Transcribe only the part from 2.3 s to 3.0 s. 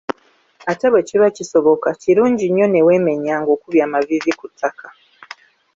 nnyo ne